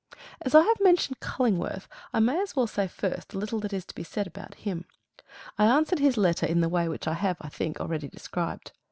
[0.41, 3.85] As I have mentioned Cullingworth, I may as well say first the little that is
[3.85, 4.85] to be said about him.
[5.59, 8.71] I answered his letter in the way which I have, I think, already described.